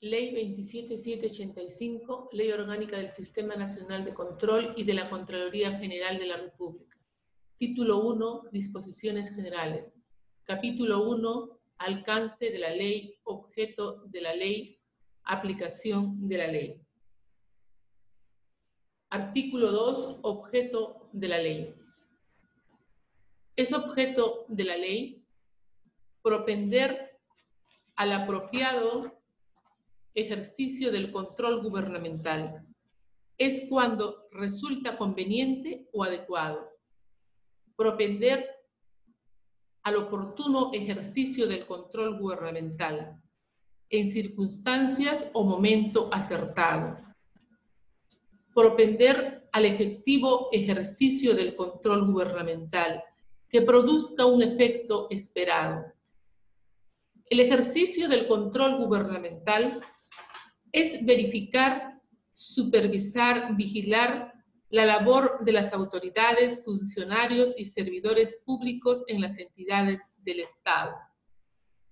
[0.00, 6.26] Ley 27785, Ley Orgánica del Sistema Nacional de Control y de la Contraloría General de
[6.26, 6.96] la República.
[7.58, 9.92] Título 1, Disposiciones Generales.
[10.44, 14.78] Capítulo 1, Alcance de la ley, objeto de la ley,
[15.24, 16.80] aplicación de la ley.
[19.10, 21.74] Artículo 2, objeto de la ley.
[23.56, 25.24] Es objeto de la ley
[26.22, 27.18] propender
[27.96, 29.17] al apropiado
[30.14, 32.66] ejercicio del control gubernamental.
[33.36, 36.70] Es cuando resulta conveniente o adecuado.
[37.76, 38.48] Propender
[39.82, 43.20] al oportuno ejercicio del control gubernamental
[43.90, 46.98] en circunstancias o momento acertado.
[48.54, 53.02] Propender al efectivo ejercicio del control gubernamental
[53.48, 55.86] que produzca un efecto esperado.
[57.30, 59.80] El ejercicio del control gubernamental
[60.72, 62.00] es verificar,
[62.32, 64.32] supervisar, vigilar
[64.70, 70.94] la labor de las autoridades, funcionarios y servidores públicos en las entidades del Estado.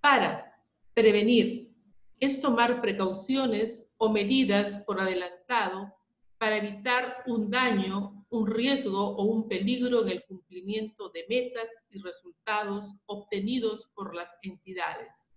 [0.00, 0.54] Para
[0.94, 1.70] prevenir
[2.18, 5.92] es tomar precauciones o medidas por adelantado
[6.38, 12.00] para evitar un daño, un riesgo o un peligro en el cumplimiento de metas y
[12.00, 15.28] resultados obtenidos por las entidades.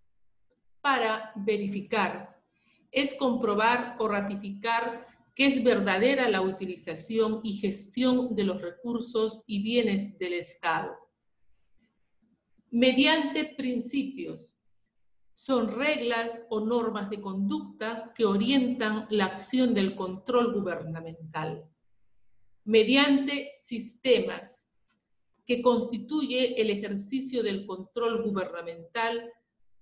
[0.81, 2.41] Para verificar
[2.95, 9.61] es comprobar o ratificar que es verdadera la utilización y gestión de los recursos y
[9.61, 10.95] bienes del Estado.
[12.71, 14.57] Mediante principios,
[15.33, 21.65] son reglas o normas de conducta que orientan la acción del control gubernamental.
[22.63, 24.61] Mediante sistemas,
[25.45, 29.31] que constituye el ejercicio del control gubernamental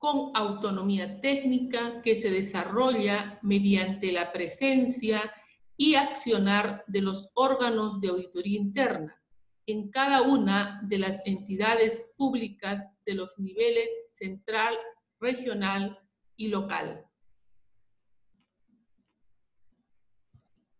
[0.04, 5.34] con autonomía técnica que se desarrolla mediante la presencia
[5.78, 9.18] y accionar de los órganos de auditoría interna
[9.66, 14.76] en cada una de las entidades públicas de los niveles central,
[15.22, 15.98] regional
[16.36, 17.06] y local.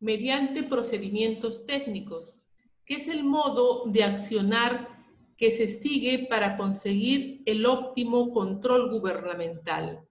[0.02, 2.36] Mediante procedimientos técnicos,
[2.86, 4.93] que es el modo de accionar
[5.44, 10.08] que se sigue para conseguir el óptimo control gubernamental,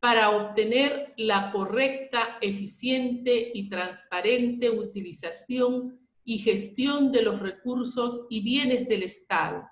[0.00, 8.88] para obtener la correcta, eficiente y transparente utilización y gestión de los recursos y bienes
[8.88, 9.68] del Estado.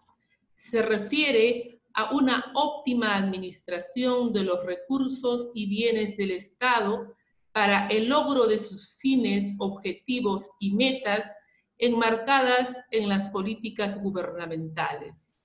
[0.55, 7.17] Se refiere a una óptima administración de los recursos y bienes del Estado
[7.51, 11.34] para el logro de sus fines, objetivos y metas
[11.79, 15.39] enmarcadas en las políticas gubernamentales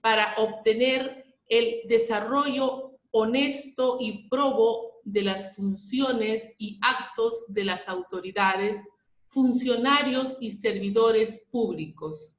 [0.00, 8.88] para obtener el desarrollo honesto y probo de las funciones y actos de las autoridades,
[9.28, 12.34] funcionarios y servidores públicos.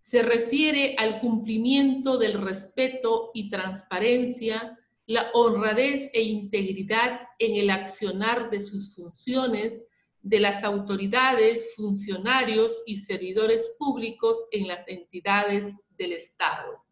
[0.00, 8.50] Se refiere al cumplimiento del respeto y transparencia, la honradez e integridad en el accionar
[8.50, 9.82] de sus funciones
[10.22, 16.82] de las autoridades, funcionarios y servidores públicos en las entidades del Estado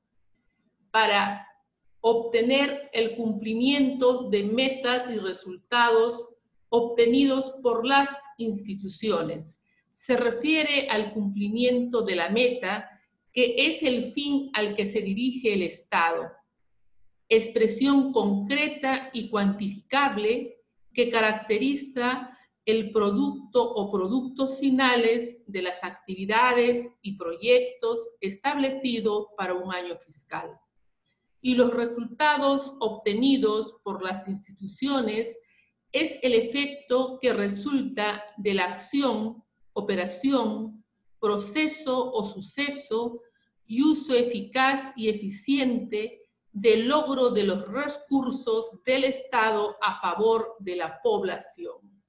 [0.90, 1.46] para
[2.00, 6.28] obtener el cumplimiento de metas y resultados
[6.68, 8.08] obtenidos por las
[8.38, 9.60] instituciones.
[9.94, 12.88] Se refiere al cumplimiento de la meta,
[13.32, 16.32] que es el fin al que se dirige el Estado,
[17.28, 20.56] expresión concreta y cuantificable
[20.92, 22.36] que caracteriza
[22.70, 30.58] el producto o productos finales de las actividades y proyectos establecidos para un año fiscal.
[31.40, 35.36] Y los resultados obtenidos por las instituciones
[35.92, 39.42] es el efecto que resulta de la acción,
[39.72, 40.84] operación,
[41.18, 43.20] proceso o suceso
[43.66, 50.76] y uso eficaz y eficiente del logro de los recursos del Estado a favor de
[50.76, 51.99] la población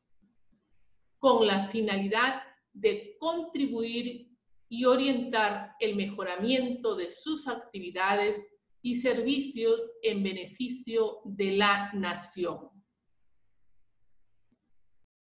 [1.22, 2.42] con la finalidad
[2.74, 4.28] de contribuir
[4.68, 8.44] y orientar el mejoramiento de sus actividades
[8.82, 12.70] y servicios en beneficio de la nación.